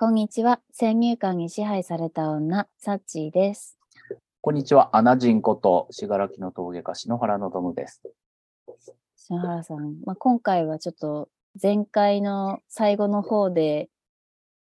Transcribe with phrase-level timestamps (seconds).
[0.00, 0.62] こんにちは。
[0.72, 3.76] 先入観に支配された女、サッチーです。
[4.40, 4.96] こんにちは。
[4.96, 8.00] アナジンこと、しがらきの峠家篠原のどむです。
[9.14, 11.28] 篠原さん、まあ、今回はちょっと
[11.62, 13.90] 前回の最後の方で、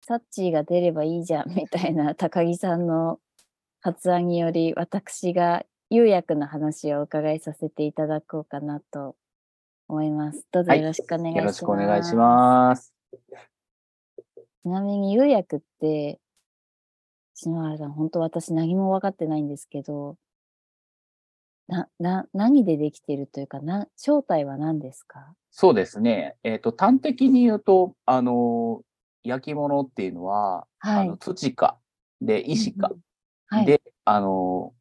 [0.00, 3.20] サッチーが出ればいいじゃんみたいな高木さんの
[3.82, 9.16] 発案により、私が釉薬の話をお伺いさせていただこうかなと
[9.88, 10.46] 思います。
[10.50, 11.36] どうぞはいよろしくお願いします。
[11.36, 12.94] よろしくお願いします。
[14.66, 16.18] ちなみに釉薬って、
[17.34, 20.16] 篠原さん、本当私何も分かってないんですけど、
[21.68, 25.34] な、な、何でできているというか、な、正体は何ですか？
[25.52, 26.34] そうですね。
[26.42, 28.82] えっ、と、端的に言うと、あの、
[29.22, 31.16] 焼き物っていうのは、はいあの。
[31.16, 31.78] 土か、
[32.20, 32.90] で、石か、
[33.46, 33.66] はい。
[33.66, 34.74] で、あの、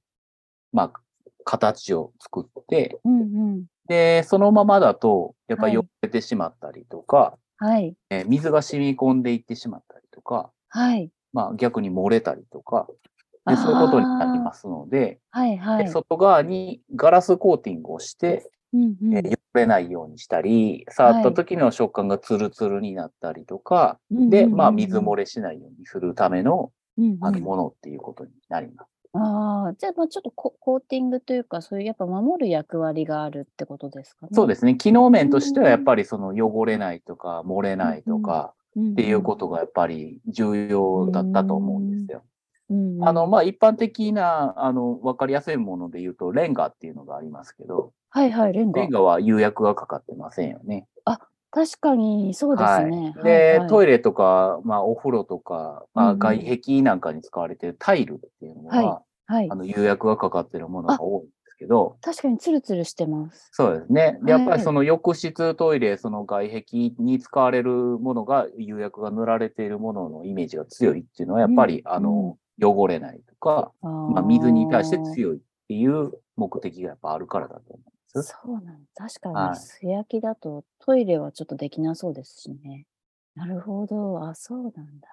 [0.72, 1.02] まあ、
[1.44, 3.24] 形を作って、うんう
[3.58, 3.66] ん。
[3.88, 7.96] で、そのままだと、やっぱはい汚れてしまったりとか、はい。
[8.10, 11.12] えー水が染み込んでいってしまったりとか、はい。
[11.34, 12.88] まあ逆に漏れたりとか、
[13.48, 15.58] でそういうことになりますので、はい。
[15.58, 15.86] はい。
[15.86, 28.90] で外側にガラスコーティングをして、うんうんえー汚れないようにしたり、触った時の食感がツルツルになったりとか、で、まあ水漏れ、れしないようにするためのうんうんあのものっていうことになります。
[29.18, 34.30] ああ、じゃあ、まあちょっとココーティングというか、そういうやっぱ守る役割があるってことですかね。
[34.34, 34.76] そうですね。
[34.76, 42.20] 機能面としてはやっぱりその汚れないとか漏れないとかっていうことがやっぱり重要だったと思うんですよ。
[42.20, 42.36] うんうん
[43.08, 48.90] あの、まあ一般的な、あの、わかりやすいもので言うと、レンガっていうのがありますけど、はいはい、レンガレン。
[48.90, 50.88] ガは釉薬がかかってませんよね。
[51.56, 53.14] 確かに、そうですね。
[53.16, 59.56] はい、で、トイイレとか、まあ、お風呂とか、まあ、うんうん外壁なんかに使われているタイルっていうのは、ははいあ。
[59.56, 63.48] の釉薬がかかっているものが多いんですけど、確かにツルツルしてます。
[63.54, 64.20] そうですね。
[64.24, 66.64] でやっぱはいりその浴室、トイレ、その外壁
[67.00, 75.00] に使われるものが、釉薬が塗られているもののイメージが強いっていうのは、やっぱり、うんあの、汚れないとか、あまあ、水に対してい。
[75.14, 75.40] 強いっ
[75.70, 77.95] ていう目的がやっぱあるからだと思う。
[78.24, 78.90] そうなんだ。
[78.96, 82.88] 確かに、はい素焼きだとトイレはちょっとできなそうですしね。
[83.36, 84.26] なるほど。
[84.28, 85.08] あ、そうなんだ。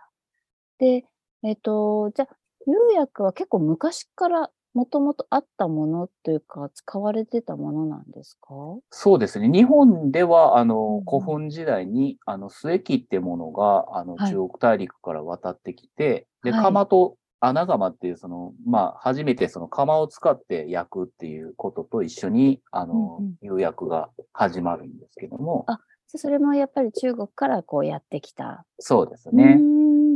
[0.79, 1.07] で、
[1.43, 2.37] えっと、じゃあ、
[2.67, 8.49] 釉薬は結構昔からもともとあったものというか、使われてたものなんですか？
[8.91, 9.49] そうですね。
[9.51, 28.65] 日本では、あのうん、古墳時代に、あの、末木ってものが、あの、はい中国大陸から渡ってきて、で、はい窯と穴窯っていう、その、まあ、初めてその窯を使って焼くっていうことと一緒に、あのうんうん、釉薬が始まるんですけども、あそれもやっぱり中国からこうやってきた。
[28.79, 29.61] そうですうね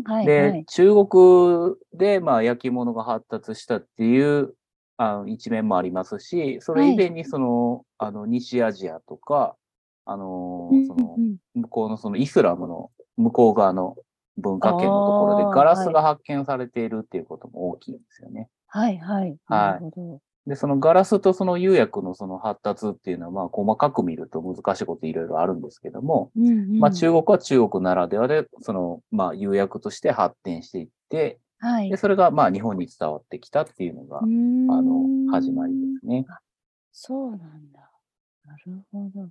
[0.04, 0.64] はいはで、い。
[0.66, 4.54] 中国で、まあ、焼き物が発達したっていう、
[4.97, 9.56] あの、一面もありますし、それ以前にその、あの、西アジアとか、
[10.04, 13.97] あの、そのう、ん向こうのそのイスラムの向こう側の
[14.36, 18.48] 文化圏のところでガラスが発見されているっていうことも大きいんですよね。
[18.66, 19.36] はいはい。
[19.48, 20.20] なるほど。
[20.47, 31.96] で、そのガラスとその釉薬のその発達っていうのは、まあ細かく見ると難しいこといろいろあるんですけども、うんうんまあ中国は中国ならではで、その、まあ釉薬として発展していって、はいで、。
[31.96, 36.25] それがまあ日本に伝わってきたっていうのが、あの、始まりですね。
[36.92, 37.91] そうなんだ。
[38.44, 39.28] なるほど。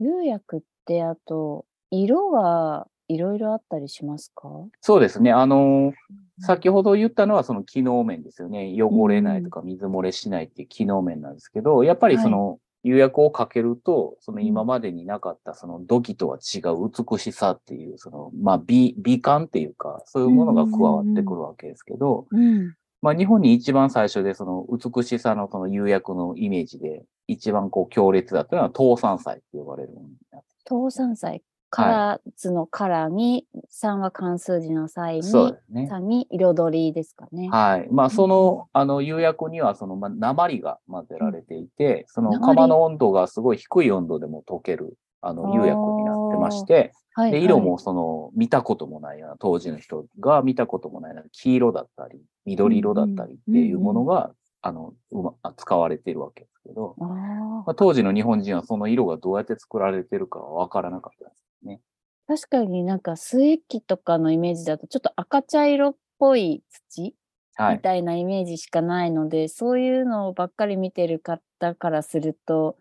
[0.00, 4.48] 釉薬ってあと、色はいろいろあったりしますか？
[4.80, 5.32] そうですね。
[5.32, 5.92] あの、
[6.40, 8.74] 先ほど言ったのはその機能面ですよね。
[8.80, 22.74] 汚れないとか水漏れしないっていう機能面なんですけど、やっぱりその釉薬をかけると、その今までになかったその土器とは違う美しさっていう、その、まあ美、美感っていうか、そういうものが加わってくるわけですけど、うん。
[23.02, 31.42] まあ日本に一番最初でその美しさのその釉薬のイメージで一番こう強烈だったのは東山祭って呼ばれるものになって東山祭。
[31.72, 35.32] カラー図のカラーに、3は漢数字の際に、
[35.70, 35.88] ね。
[35.90, 37.48] 3に彩りですかね。
[37.50, 37.88] はい。
[37.90, 47.44] まあ、その、あの、釉薬には、その、まあ、鉛が混ぜられていて、その、鉛窯の温度がすごい低い温度でも溶ける、あの、釉薬になってまして、はい、で、はい。
[47.46, 61.80] 色も、その、見たこともないような、当時の人が見たこともないような、黄色だったり、緑色だったりっていうものが、あの、うま、使われているわけですけど、まあ、当時の日本人はその色がどうやって作られてるかはわからなかったですね。
[62.28, 67.14] 確かになんか末木とかのイメージだとちょっと赤茶色っぽい土
[67.54, 67.76] はい。
[67.76, 72.76] みたいなイメージしかないので、そういうのばっかり見てる方からすると、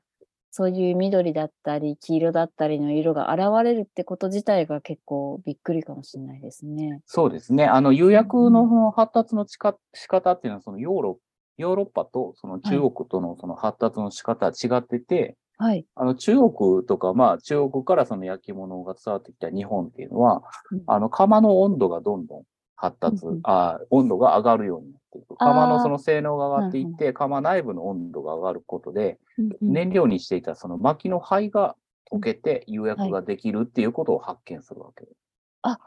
[0.51, 7.01] そういう緑だったり黄色だったりの色が現れるってこと自体が結構びっくりかもしれないですね。
[7.05, 7.65] そうですね。
[7.65, 11.30] あの、釉薬の発達の仕方っていうのは、そのヨーロッ
[11.61, 15.85] ヨーロッパとその中国とのその発達の仕方は違ってて、はい。
[15.95, 20.41] あの中国とか、まあ中国からその焼き物が伝わってきた日本っていうのは、
[20.71, 22.43] うんあの窯の温度がどんどん
[22.75, 25.35] 発達、うんうんあ温度が上がるようになっていく。
[25.37, 31.75] 窯あーのその性能が上がっていって、窯内部の温度が上がることで、うんうん燃料にしていたその薪の灰が
[32.11, 35.17] 溶けて釉薬ができるっていうことを発見するわけです。
[35.61, 35.77] あ、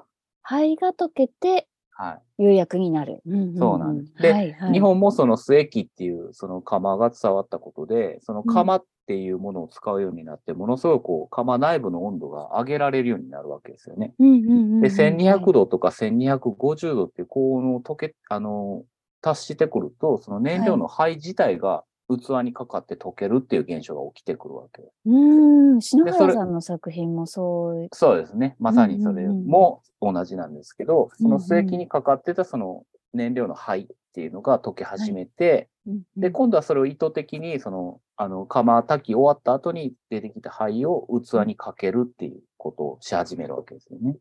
[0.42, 2.42] 灰が溶けてはい。
[2.42, 3.22] 釉薬になる。
[3.26, 14.12] うんうんうんそうなんですではいはい、日本もその末液っていうその窯が伝わったことで、その窯っていうものを使うようになって、ものすごくこう窯内部の温度が上げられるようになるわけですよね。
[14.18, 15.52] うんうんうんうん、で、1200度。
[15.52, 18.82] 度とか1250度っていう高温を溶け、あの、
[19.20, 24.92] 達してくると、その燃料の灰自体が器にかかって溶けるっていう現象が起きてくるわけです。
[25.06, 27.88] うん、篠原さんの作品もそう。
[27.92, 28.56] そうですね。
[28.58, 44.16] まさにそれも同じなんですけど、その末液にかかってたその燃料の灰っていうのが溶け始めて、うんうんで、今度はそれを意図的に、その、あの、釜炊き終わった後に出てきた灰を器にかけるっていうことをし始めるわけですよね。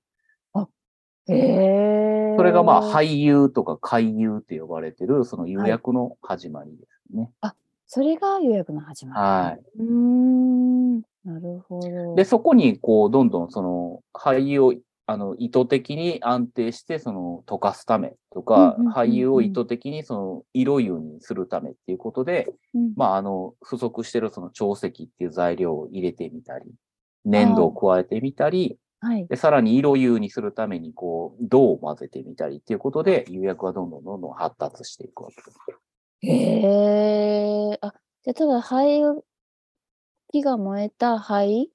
[1.27, 1.35] へ
[2.33, 2.35] え。
[2.35, 7.31] それがまあ、廃油とか海油って呼ばれてる、その釉薬の始まりですね。
[7.95, 9.21] それが釉薬の始まり。
[9.21, 9.61] はい。
[9.77, 12.15] うーん、なるほど。
[12.15, 14.73] で、そこに、こう、どんどんその、廃油を、
[15.05, 26.65] あの、意図的に安定して、その、溶かすためとかうんうんうんうん、廃油を意図的に、その、色油にするためっていうことで、うん、まあ、あの、不足してるその、長石っていう材料を入れてみたり、
[27.25, 29.27] 粘土を加えてみたり、はい。
[29.27, 35.59] で、さらに色油にするために、こう、銅を混ぜてみたりっていうことで、釉薬はどんどんどんどん発達していくわけです。
[36.23, 37.77] へえ。
[37.81, 37.93] あ、
[38.23, 39.25] じゃあただ灰を、
[40.31, 41.69] 木が燃えた灰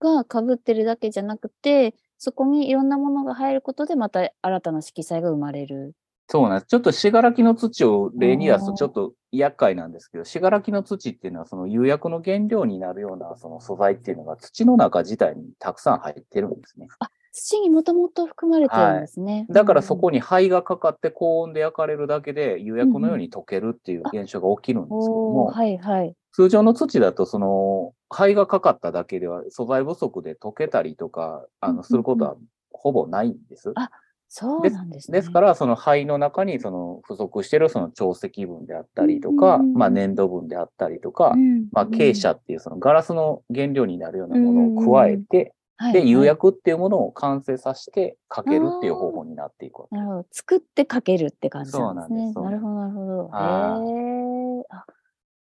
[0.00, 5.94] が被ってるだけじゃなくて、そこにいろんなものが入ることで、また新たな色彩が生まれる。
[6.28, 6.66] そうなんです。
[6.68, 16.86] ちょっと信楽の土を例に出すとちょっと厄介なんですけど、信楽の土っていうのはその釉薬の原料になるようなその素材っていうのが土の中自体にたくさん入ってるんですね。
[17.32, 19.46] 土にもともと含まれてるんですね。
[19.50, 26.14] だからそこに、に灰がかかって高温で焼かれるだけで釉薬のように溶けるっていう現象が起きるんですけども、おーはいはい。
[26.32, 32.36] 通常の土だとその灰がかかっただけでは素材不足で溶けたりとか、あうんうんうんの、することは
[32.72, 33.72] ほぼないんです。
[33.76, 33.90] あ
[34.32, 35.18] そうなんですね。
[35.18, 50.26] ですから、その灰の中にその不足しているその潮石分であったりとか、うんうんうんまあ粘土分であったりとか、うん、まあ珪砂っていうそのガラスの原料になるようなものを加えて、はい、で、釉はい薬っていうものを完成させてかけるっていう方法になっていくわけなるほど。
[50.30, 52.32] 作ってかけるって感じなんですね。
[52.34, 53.12] そうなんですなるほど、なるほど。
[53.24, 54.66] へはいえ。
[54.68, 54.84] あ、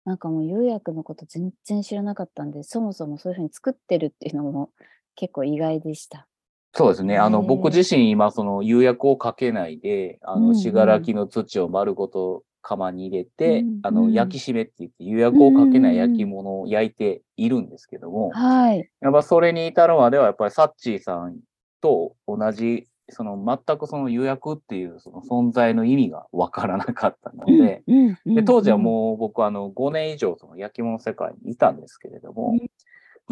[0.05, 4.69] なんかもう釉薬のこと全然知らなかったんで、そもそもそういうふうに作ってるっていうのも
[5.15, 6.27] 結構意外でした。
[6.75, 7.17] そうですね。
[7.17, 14.13] あの、僕自身今その釉薬をかけないで、あの、信楽の土を丸ごと釜に入れて、うんあの、うん。
[14.13, 18.89] 焼き締めって言って釉薬をかけない焼き物を焼いているんですけども、はい。
[19.01, 21.37] やっぱそれに至るまでは、やっぱりサッチーさん
[21.81, 32.69] と同じ、その全くその予約っていうその存在の意味がわからなかったので、うんうんで当時はうんもう僕はあの5年以上その焼き物世界にいたんですけれども、うん。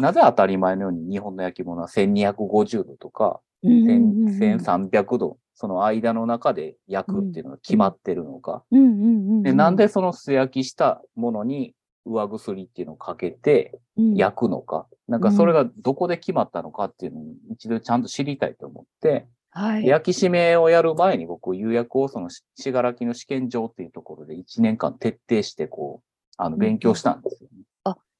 [0.02, 4.28] なぜ当たり前のように日本の焼き物は1250度とかうんうんうん。
[4.28, 8.78] うん1300度、その間の中で焼くっていうのが決まってるのか、うん。
[8.78, 11.74] うんうんうんでなんでその素焼きしたものに
[12.06, 14.14] 上薬っていうのをかけて、うん。
[14.14, 19.86] 焼くのか、なんかそれがどこで決まったのかっていうのを一度ちゃんと知りたいと思って、はい。
[19.86, 26.06] 焼き締めをやる前に僕、釉薬をそのし信楽の試験場っていうところで1年間徹底してこう、
[26.36, 27.64] あの、うん勉強したんですよね。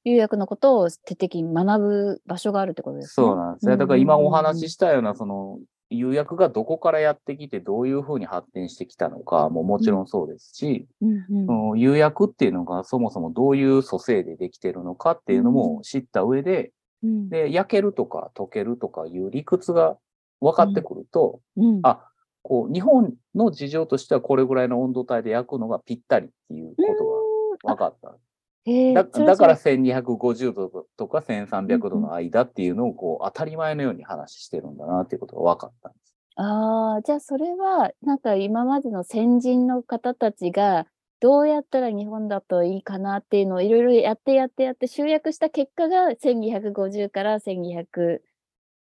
[0.04, 3.26] 釉薬のことを徹底的に学ぶ場所があるってことですね。
[3.26, 3.68] そうなんです。
[3.68, 3.76] よ。
[3.76, 5.58] だから今お話ししたような、その、
[5.90, 11.78] 釉薬がどこからやってきて、どういうふうに発展してきたのかももちろんそうですし、うんうん。
[11.78, 17.28] 釉薬っていうのがそもそもどういう組成でできてるのかっていうのも知った上で、うん。
[17.30, 19.96] で、焼けるとか溶けるとかいう理屈が
[20.40, 21.80] 分かってくると、うん。
[21.82, 22.04] あ
[22.42, 28.16] こう、日本の事情としてはこれぐらいの温度帯で焼くのがぴったりっていうことが分かった。
[28.66, 36.08] だだからそれ1250度とか1300度の間っていうのをこう当たり前のように話してるんだなっていうことが分かったんです。
[36.40, 40.86] ああ、じゃあそれは、なんか今までの先人の方たちが、
[41.20, 48.20] どうやったら日本だといいかなっていうのをいろいろやってやってやって集約した結果が1250から1200、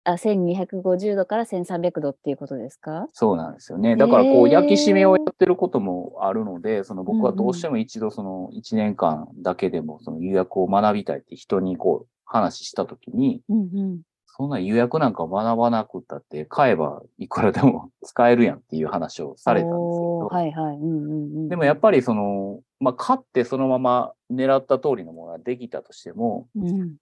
[0.05, 3.07] あ、1250度から1300度っていうことですか？
[3.13, 3.97] そうなんですよね。
[3.97, 14.01] だからこう焼き締めをやってることもあるので、その僕はどうしても一度その1年間だけでもその釉薬を学びたいって人にこう話したときに、うんうん。
[14.27, 20.77] そんな釉薬なんか学ばなくったって買えばいくらでも使えるやんっていう話をされたんですけど、はいはい。
[20.77, 21.49] うんうんうん。
[21.51, 26.95] でもやっぱりその、まあ、買ってそのまま狙った通りのものができたとしても、うん、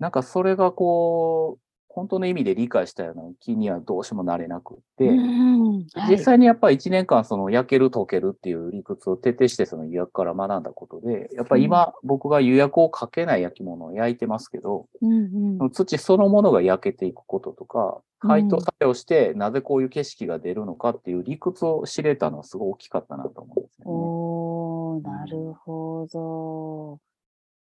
[0.00, 1.62] なんかそれがこう、
[1.92, 6.12] 本当の意味で理解したような気にはどうしてもなれなくって、うんはい。
[6.12, 15.70] 実際にやっぱり1年間その焼ける溶けるっていう理屈を徹底してその予約から学んだことで、やっぱり今僕が予約をかけない焼き物を焼いてますけど、うんうん。
[15.70, 18.28] 土そのものが焼けていくこととか、うん。
[18.28, 23.90] 解凍作用してなぜこういう景色が出るのかっていう理屈を知れたのはすごい大きかったなと思うんですよね。
[23.90, 27.00] おー、なるほど。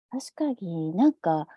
[0.09, 1.47] 確かになんか、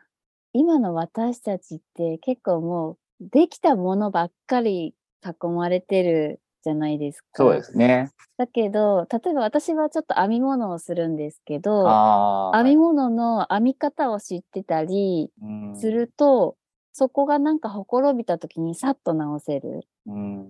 [0.53, 7.29] 今の私たちって結構もう、できたものばっかり囲まれてるじゃないですか。
[7.35, 8.11] そうですね。
[8.37, 12.51] だけど、例えば私はちょっと編み物をするんですけど。
[12.55, 16.57] 編み物の編み方を知ってたりうんすると、
[16.93, 19.87] そこがなんかほころびた時にさっと直せる。
[20.07, 20.49] うん。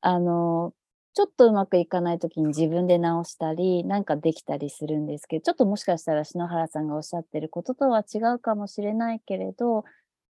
[0.00, 0.74] あの、
[1.14, 9.84] ちょっとうまくいかないときに自分で直したり、なんかできたりするんですけど、ちょっともしかしたら篠原さんがおっしゃってることとは違うかもしれないけれど、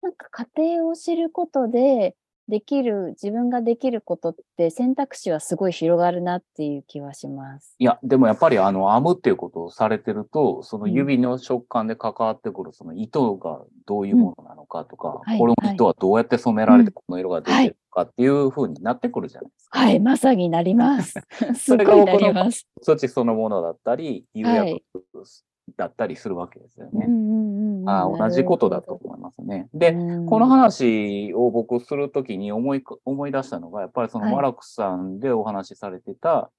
[0.02, 2.16] なんか家庭を知ることで、
[2.52, 7.74] できる、自分ができることって選択肢はすごい広がるなっていう気はします。
[7.78, 19.78] いや、でもやっぱりあの、編むっていうことをされてると、そのうん指の食感で関わってくるその糸がどういうものなのかとか、はいこの糸はどうやって染められてうんこの色が出てるのかっていう風になってくるじゃないですか。
[19.78, 21.14] はい、まさになります。
[21.56, 22.66] すごいなります。
[22.82, 24.82] 土そのものだったり、釉はい
[25.14, 25.42] 薬
[25.78, 27.06] だったりするわけですよね。
[27.08, 29.68] うんうんうんうんあー同じことだと思いますね。
[29.74, 36.50] で、うんこの話を僕するときに思いか、思い出したのが、やっぱりそのはいマラクさんでお話しされてた、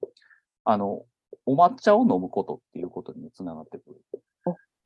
[0.64, 1.02] あの、
[1.46, 4.20] お抹茶を飲むことっていうことにつながってくる。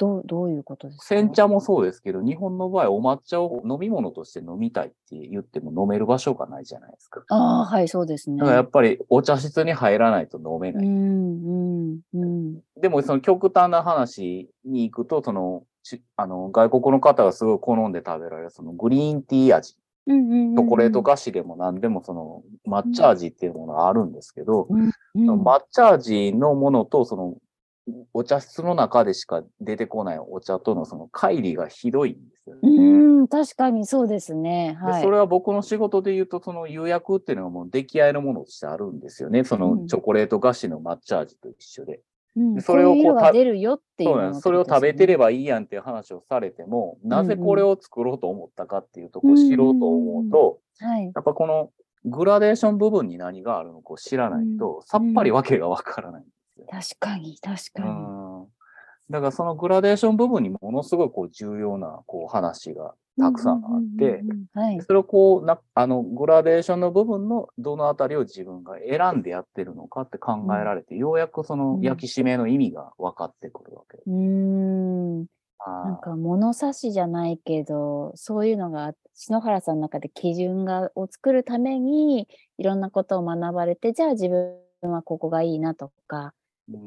[0.00, 1.04] どう、どういうことですか？
[1.07, 7.25] 煎茶もそうですけど、日本の場合お抹茶を飲み物として飲みたいって言っても飲める場所がないじゃないですか。
[7.28, 8.38] ああ、はい、そうですね。
[8.38, 10.87] だからやっぱりお茶室に入らないと飲めない。
[10.87, 12.61] うん、うん、うん。
[12.80, 15.68] でもその極端な話に行くと、その、ち
[16.16, 19.76] あの、外国の方がすごい好んで食べられる、そのグリーンティー味、
[20.07, 27.37] うんうんうんうんチョコレート菓子でも何でもその抹茶味っていうものがあるんですけど、うんその抹茶味のものとその
[28.12, 32.61] お茶室の中でしか出てこないお茶とのその乖離がひどいんですよね。
[32.62, 34.76] うん、確かにそうですね。
[34.80, 34.95] はい。
[34.97, 39.45] でそれは僕の仕事で言うと、その釉薬っていうのがもう出来合いのものとしてあるんですよね。
[39.45, 42.00] そうのんチョコレート菓子の抹茶味と一緒で。
[42.38, 44.40] うんでそれをこうこういう色が出るよっていうそうなんです。
[44.40, 45.18] それを食べてれば。
[45.18, 51.04] ばいいやんっていう話をされても、んなぜこれを作ろうと思ったかっていうとこを知ろうと思うと、はい。
[51.04, 51.71] やっぱこの
[52.04, 56.66] グラデーション部分に何があるのかを知らないと、さっぱりわけがわからないんですよ。
[56.71, 57.88] 確かに、確かに。
[57.90, 58.47] うん
[59.11, 64.23] だからそのグラデーション部分にものすごいこう重要なこう話がたくさんあって。
[64.87, 74.11] それをこうな、あの、グラデーションの部分のどのあたりを自分が選んでやってるのかって考えられて、ようやくそのうん焼き締めの意味が分かってくるわけです。
[74.11, 75.27] うーん。
[75.67, 86.31] なんか物差しじゃないけど、そういうのが篠原さんの中で基準がを作るためにいろんなことを学ばれて、じゃあ自分はここがいいなとか、うん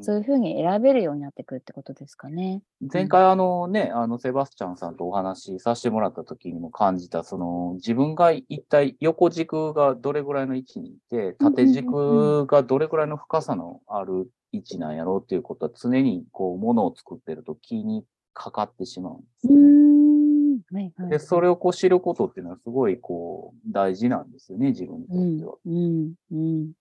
[0.00, 2.62] そういうふうに選べるようになってくるってことですかね。
[2.92, 19.60] 前回あのね、あの、セバスチャンさんとお話しさせてもらった時にも感じた、その、自分が一体横軸がどれぐらいの位置にいて、縦軸がどれぐらいの深さのある位置なんやろうっていうことは常にこう、ものを作ってると気にかかってしまうんですよね。
[19.60, 20.60] ん。
[20.72, 21.10] はいはい。
[21.10, 25.54] で、それをこう知ることっていうのはすごいこう、大事なんですよね、自分にとっては。
[25.66, 26.66] うん、うん。
[26.68, 26.72] で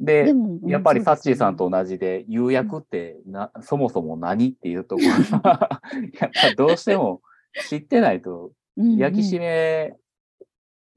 [0.00, 5.82] で、も、やっぱりサッチーさんと、と同じで、釉薬ってな、そもそも何っていうところが、
[6.18, 7.20] やっぱどうしても
[7.68, 9.96] 知ってないと、焼き締め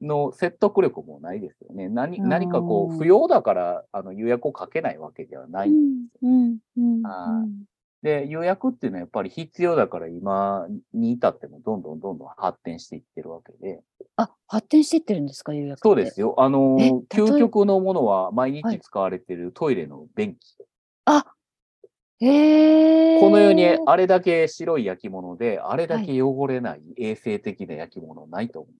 [0.00, 1.88] の説得力もないですよね。
[1.88, 5.68] 何うん何かこう、不要だから、あの、釉薬をかけないわけではない。
[5.68, 7.06] うん、うん、うん。
[7.06, 7.64] あーうん
[8.04, 13.80] で、釉薬っていうのはやっぱり必要だから今に至ってもどんどんどんどん発展していってるわけで。
[14.16, 15.80] あ、発展していってるんですか、釉薬って。
[15.82, 16.34] そうですよ。
[16.36, 16.76] あの
[17.08, 20.38] 究極のものは毎はい日使われているトイレの便器。
[21.06, 21.24] あ、
[22.20, 23.20] へえ。
[23.20, 28.74] このようにあれだけ白い焼き物で、あれだけ汚れない衛生的な焼き物ないと思う。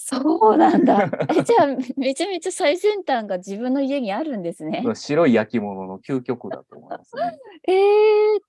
[0.00, 1.10] そうなんだ。
[1.36, 4.84] え、じゃあ、めちゃめちゃ最先端が自分の家にあるんですね。
[4.94, 7.38] 白い焼き物の究極だと思いますね。
[7.66, 7.76] えー、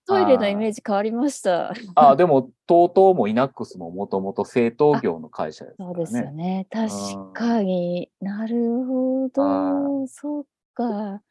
[0.08, 1.74] トイレのイメージ変わりました。
[1.96, 5.96] あ、でも、TOTO もイナックスももともと製陶業の会社ですからね。
[5.96, 6.68] そうですよね。
[6.70, 10.08] 確かになるほあど。
[10.08, 11.24] そうか。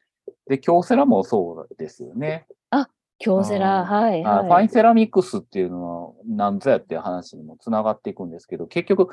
[0.47, 2.45] で、京セラもそうですよね。
[3.19, 4.69] 京セラ、あはい、あファインはい。
[4.69, 9.09] セラミックスっていうのは何ぞやっていう話にもつながっていくんですけど、結局、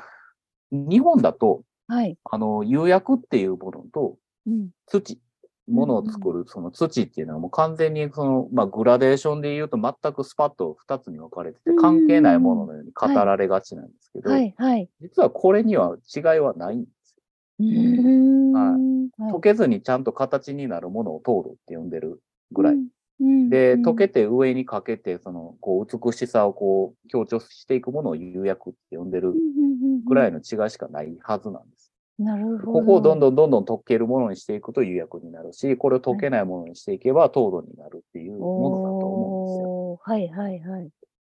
[0.70, 2.18] 日本だと、はい。
[2.24, 4.70] あの、釉薬っていうものとうん。
[4.86, 5.20] 土、
[5.68, 14.88] ものを作るその土っていうのはもう完全にその、まあ、グラデーションで言うと全くスパッと2つに分かれてて関係ないもののように語られがちなんですけど、はいはい。
[15.00, 17.16] 実はこれには違いはないんです
[17.58, 22.20] うーんはいはい溶けずにちゃんと形になるものを糖度って呼んでる
[22.52, 22.76] ぐらい。
[23.20, 31.92] うんうんで、うん溶けて上にかけて、その、こう、美しさをこう、強調していくものを釉薬って呼んでるうんうんうんぐらいの違いしかないはずなんです。
[32.18, 32.72] なるほど。
[32.72, 40.00] ここをどんどんどんどん溶けるものにしていくと釉薬になるし、これを溶けないものにしていけば糖度になるっていうものだと思うんですよ。
[40.02, 40.90] はいはいはい。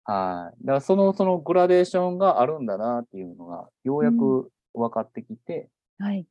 [0.04, 0.66] はい。
[0.66, 5.70] だからその、そのグラデーションがあるんだなっていうのが、ようやく分かってきて、
[6.00, 6.26] はい。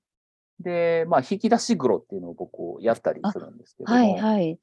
[0.60, 4.58] で、まあ、引き出し黒っていうのを僕やったりするんですけども、はいはい。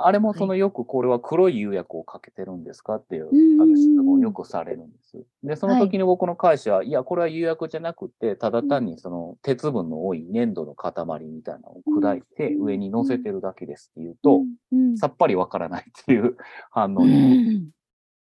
[0.00, 5.24] あれもそのよくこれは黒い釉薬をかけてるんですかっていううんうんうんあの質問をよくされるんです。
[5.42, 10.92] で、その時に僕の会社は、い、や、これは釉薬じゃなくて、ただ単にその鉄分の多い粘土の塊
[11.24, 12.64] みたいなのを砕いてうん。
[12.64, 16.36] 上に乗せてるだけですっていうと、うん、さっぱりわからないっていう
[16.70, 17.68] 反応うに。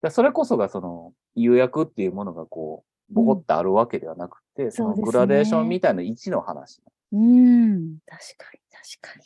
[0.10, 6.82] それこそがその釉薬っていうものがこう、ボコってあるわけではなくて、そのグラデーションみたいな位置の話。
[7.12, 9.26] うん、確かに確かに。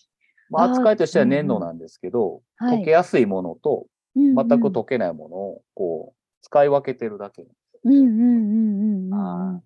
[0.49, 3.85] まあ、扱いとしては粘土なんですけど、はい溶けやすいものと
[4.15, 7.45] 全全く溶けないものをこう使い分けてるだけ。
[7.83, 9.63] うんうんうんうんうんあうん。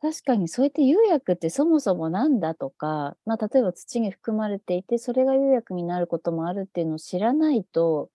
[0.00, 8.10] 確かにそうやって釉薬ってそもそもなんだとか、まあ、例えば土に含まれていてそれが釉薬になることもあるっていうのを知らないと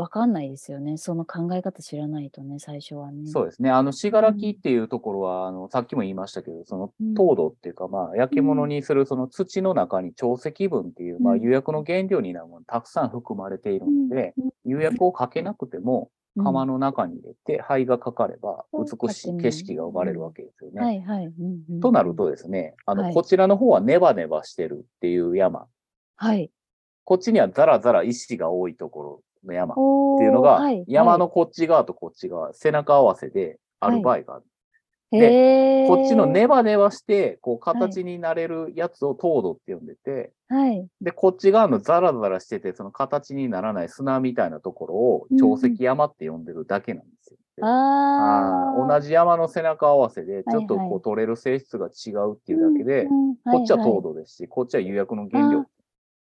[0.00, 0.96] わかんないですよね。
[0.96, 3.26] その考え方知らないとね、最初はね。
[3.26, 3.70] そうですね。
[3.70, 14.32] あの、信楽っていうところは、あの、さっきも言いましたけど、そのうん糖度っていうか、まあ、焼き物にするその土の中に長石分っていう、まあ、うん釉薬の原料になるものたくさん含まれているので、
[14.64, 20.80] 釉薬をかけなくても、うん釜の中に入れて灰がかかればうん美しい景色が生まれるわけですよね。
[20.80, 21.32] はいはい。
[21.82, 25.66] となるとですね、あの、はいこちらの方はネバネバしてるっていう山。
[26.14, 26.52] はい。
[27.04, 29.74] こっちにはザラザラ石が多いところの山。
[29.76, 34.44] おっていうのが、はい山のこっち側とこっち側、背中合わせである場合がある。
[35.12, 40.86] へーこっちのネバネバして、こう形になれるやつを糖度って呼んでて、はい。
[41.00, 47.66] で、こっち側のザラザラしてて、その形にならない砂みたいなところをうん長石山って呼んでるだけなんですよ。
[47.66, 48.80] ああ。
[48.80, 55.64] あー同じ山の背中合わせで、ちょっとはいはこう取れる性質が違うっていうだけで、うんうんこっちは糖いい度ですし、こっちは釉薬の原料。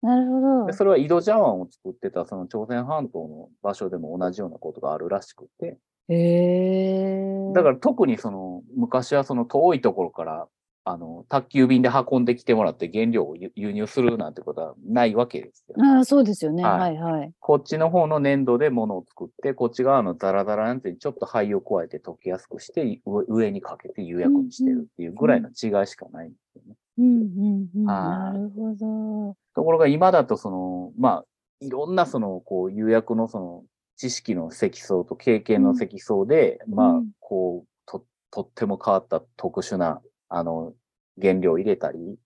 [0.07, 0.73] なるほどで。
[0.73, 7.53] それは井戸茶碗を作ってたその朝鮮半島の場所でも同じようなことがあるらしくて、へえ。
[7.53, 10.49] だから特にその昔はその遠いところから
[10.85, 15.75] あの宅急便で運んできてもらって原料を輸輸入するなんてことはないわけですよ。
[15.83, 16.63] ああ、そうですよね。
[16.63, 17.33] ははいいはい。
[17.41, 26.75] こっちの方の粘土で物を作って、こっち側のザラザラなんてちょっと灰を加えて溶けやすくして、上上にかけて釉薬にしてるっていうぐらいの違いしかないんですよね。
[26.99, 27.87] うんうんうん。
[27.87, 29.37] はいなるほど。
[29.57, 31.25] ところが今だとその、まあ、
[31.61, 33.65] いろんなその、こう、釉薬のその、
[33.97, 40.75] 知識の積層と経験の積層で、まあうん、こう、と、とっても変わった特殊な、あの、
[41.19, 42.19] 原料を入れたり、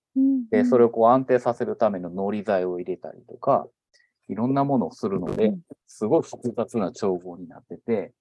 [0.51, 3.69] で、それを、をこう安定させるための糊剤を入れたりとか、
[4.29, 8.13] いろんなものをするのでうん、すごい複雑な調合になってて、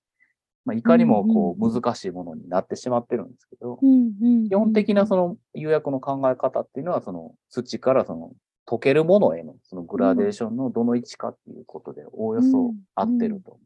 [0.66, 1.76] まあ、いかにもこうんうん。
[1.76, 8.34] う難しいものになってしまってるんですけど、うんうん、基本的なその釉薬の考え方っていうのは、その土からその
[8.70, 13.60] 溶けるものへのそのグラデーションのどの位置かっていうことで、おおよそ合ってると思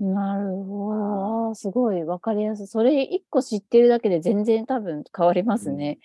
[0.00, 1.54] なるほど。
[1.54, 2.66] すごいわかりやすい。
[2.66, 5.98] それ一個知ってるだけで全然多分変わりますね。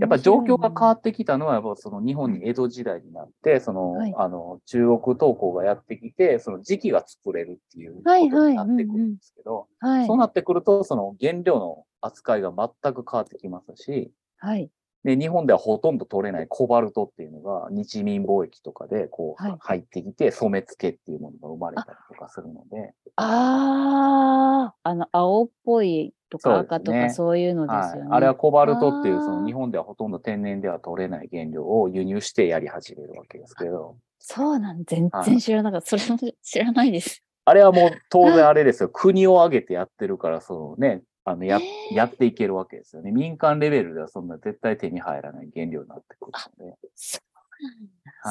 [0.00, 8.16] やっぱり状況が変わっってきたのは、やっぱその日本に江戸時代になって、その、はいあの、中国陶工がやってきて、その時期が作れるっていうこと
[8.48, 10.06] になってくるんですけど、はい。
[10.06, 14.70] そうなってくると、その原料の扱いが全く変わってきますし、はい。
[15.04, 28.10] で、日本ではほとんど取れないコバルトっていうのが日民貿易とかでこう、はい入ってきて染付っていうものが生まれたりとかするので、ああ、あの、青っぽいとか赤とかそういうのですよね。。
[28.10, 35.96] はいあれはコバルトっていうその日本ではほとんど天然では取れない原料を輸入してやり始めるわけですけど、そうなん、全はい然知らなかった。
[35.96, 37.22] それも知らないです。
[37.44, 38.90] あれはもう当然あれですよ。
[38.90, 41.94] 国を挙げてやってるから、そのね、あの、や、へー。
[41.94, 43.10] やっていけるわけですよね。
[43.10, 46.76] 民間レベルではそんな絶対手に入らない原料になってくるので。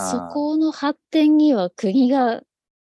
[0.09, 2.41] そこの発展には国が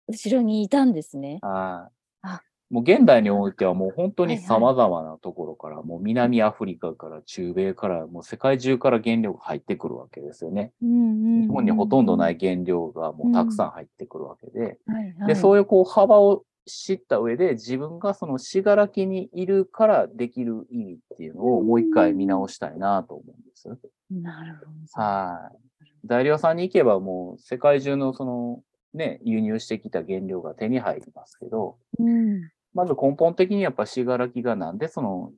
[0.09, 1.39] 後ろにいたんですね。
[1.43, 1.93] はい。
[2.23, 2.43] あ。
[2.71, 4.47] もう現代においてはもう本当にはいはい。
[4.61, 10.73] 様々なところから、もう南アフリカから中米から、もう世界中から原料が入ってくるわけですよね。
[10.81, 23.69] 日日本にほとんどない原料がもうたくさん入ってくるわけで、はいはい、で、そういうこう幅を知った上で自分がその死柄木にいるからできる意味っていうのをもう一回見直したいなと思うんです。
[24.11, 25.03] なるほど。
[25.03, 25.59] はい。
[26.05, 32.51] 材料さんに行けばもう世界中のそのね、輸入してきた原料が手に入りますけど、うん。
[32.75, 35.33] まず根本的にやっぱ信楽がなんでその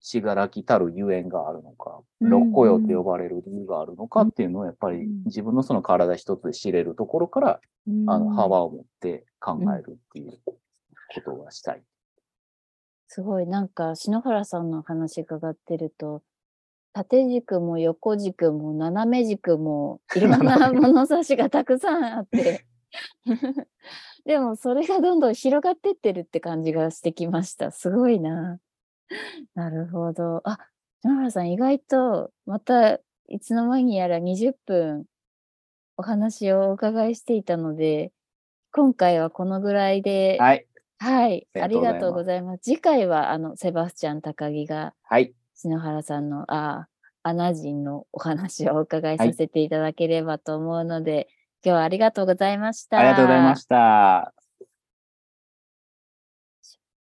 [0.00, 7.60] 信楽たるゆえんがあるのか、うん六甲用って呼ばれる理由があるのかっていうのをやっぱりうん自分のその体一つで知れるところから、
[8.06, 10.56] あの幅を持って考えるっていうこ
[11.24, 11.82] とがしたい。
[13.08, 16.22] すごい、なんか、篠原さんの話伺ってると、
[16.92, 22.64] 縦軸も横軸も斜め軸もいろんな物差しがたくさんあって、
[24.24, 27.70] でもそれがどんどん広がってってるって感じがしてきました。
[27.70, 28.58] すごいな。
[29.54, 30.42] なるほど。
[30.44, 30.58] あ、
[31.02, 35.04] 篠原さん意外とまたいつの間にやら20分
[35.96, 38.12] お話をお伺いしていたので、
[38.72, 40.66] 今回はこのぐらいで、はい。
[40.98, 42.62] はい、あありりがとうごございます。
[42.62, 45.34] 次回は、あの、セバスチャン高木が、はい。
[45.54, 46.88] 篠原さんの、あ、
[47.22, 51.28] アナ人のお話をお伺いはいさせていただければと思うので、
[51.64, 52.98] 今日はありがとうございました。
[52.98, 54.35] ありがとうございました。